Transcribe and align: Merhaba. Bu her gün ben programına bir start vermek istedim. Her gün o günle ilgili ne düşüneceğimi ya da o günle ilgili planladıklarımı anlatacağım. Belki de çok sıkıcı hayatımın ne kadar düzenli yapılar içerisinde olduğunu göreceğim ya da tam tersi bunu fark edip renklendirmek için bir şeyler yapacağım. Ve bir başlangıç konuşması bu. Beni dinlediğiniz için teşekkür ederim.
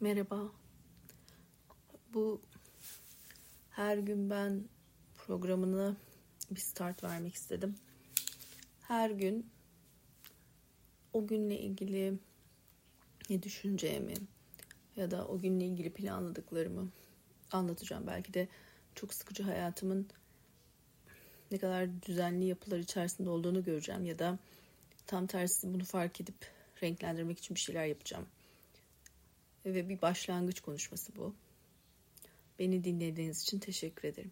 Merhaba. 0.00 0.52
Bu 2.14 2.42
her 3.70 3.98
gün 3.98 4.30
ben 4.30 4.64
programına 5.16 5.96
bir 6.50 6.60
start 6.60 7.04
vermek 7.04 7.34
istedim. 7.34 7.74
Her 8.82 9.10
gün 9.10 9.50
o 11.12 11.26
günle 11.26 11.58
ilgili 11.58 12.18
ne 13.30 13.42
düşüneceğimi 13.42 14.14
ya 14.96 15.10
da 15.10 15.28
o 15.28 15.38
günle 15.38 15.64
ilgili 15.64 15.90
planladıklarımı 15.90 16.88
anlatacağım. 17.52 18.06
Belki 18.06 18.34
de 18.34 18.48
çok 18.94 19.14
sıkıcı 19.14 19.42
hayatımın 19.42 20.08
ne 21.50 21.58
kadar 21.58 22.02
düzenli 22.02 22.44
yapılar 22.44 22.78
içerisinde 22.78 23.30
olduğunu 23.30 23.64
göreceğim 23.64 24.04
ya 24.04 24.18
da 24.18 24.38
tam 25.06 25.26
tersi 25.26 25.74
bunu 25.74 25.84
fark 25.84 26.20
edip 26.20 26.50
renklendirmek 26.82 27.38
için 27.38 27.54
bir 27.54 27.60
şeyler 27.60 27.86
yapacağım. 27.86 28.26
Ve 29.74 29.88
bir 29.88 30.02
başlangıç 30.02 30.60
konuşması 30.60 31.16
bu. 31.16 31.34
Beni 32.58 32.84
dinlediğiniz 32.84 33.42
için 33.42 33.58
teşekkür 33.58 34.08
ederim. 34.08 34.30